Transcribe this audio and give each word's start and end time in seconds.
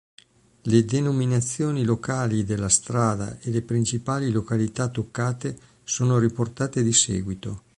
Le 0.63 0.83
denominazioni 0.83 1.83
locali 1.83 2.43
della 2.43 2.69
strada 2.69 3.37
e 3.39 3.51
le 3.51 3.61
principali 3.61 4.31
località 4.31 4.87
toccate 4.87 5.55
sono 5.83 6.17
riportate 6.17 6.81
di 6.81 6.91
seguito. 6.91 7.61